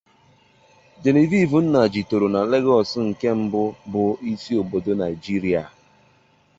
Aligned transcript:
Genevieve 1.03 1.57
Nnaji 1.63 2.01
tòrò 2.09 2.27
na 2.33 2.41
Lagos 2.51 2.91
nke 3.07 3.27
na 3.31 3.35
mbu 3.41 3.63
bu 3.91 4.03
isi 4.31 4.51
obodo 4.61 4.91
Naijiria. 4.99 5.63